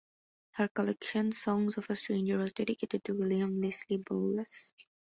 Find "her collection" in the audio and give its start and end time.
0.53-1.31